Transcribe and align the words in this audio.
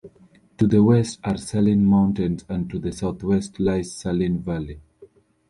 To 0.57 0.65
the 0.65 0.81
west 0.81 1.19
are 1.23 1.33
the 1.33 1.37
Saline 1.37 1.85
Mountains, 1.85 2.43
and 2.49 2.67
to 2.71 2.79
the 2.79 2.91
southwest 2.91 3.59
lies 3.59 3.91
Saline 3.91 4.41
Valley. 4.41 4.79